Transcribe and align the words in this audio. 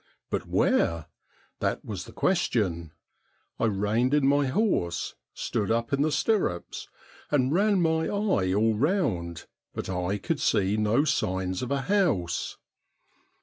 But 0.31 0.47
where? 0.47 1.05
That 1.59 1.85
was 1.85 2.05
the 2.05 2.11
question. 2.11 2.91
I 3.59 3.65
reined 3.65 4.15
in 4.15 4.25
my 4.25 4.47
horse, 4.47 5.13
stood 5.35 5.69
up 5.69 5.93
in 5.93 6.01
the 6.01 6.11
stirrups, 6.11 6.87
and 7.29 7.53
ran 7.53 7.79
my 7.83 8.05
eye 8.07 8.51
all 8.51 8.73
round, 8.73 9.45
but 9.75 9.91
I 9.91 10.17
could 10.17 10.39
see 10.39 10.73
JOHN 10.73 10.81
MACDOUGAL'S 10.81 10.81
DOUBLE 10.81 10.93
81 10.93 10.93
no 10.97 11.05
signs 11.51 11.61
of 11.61 11.69
a 11.69 11.81
house. 11.81 12.57